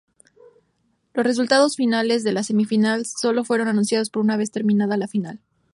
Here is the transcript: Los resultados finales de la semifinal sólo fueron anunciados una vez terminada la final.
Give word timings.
Los 1.13 1.27
resultados 1.27 1.75
finales 1.75 2.23
de 2.23 2.31
la 2.31 2.41
semifinal 2.41 3.05
sólo 3.05 3.43
fueron 3.43 3.67
anunciados 3.67 4.09
una 4.15 4.35
vez 4.35 4.49
terminada 4.49 4.97
la 4.97 5.07
final. 5.07 5.41